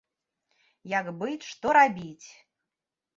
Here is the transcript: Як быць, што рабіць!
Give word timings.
Як 0.93 1.11
быць, 1.19 1.45
што 1.49 1.75
рабіць! 1.79 2.27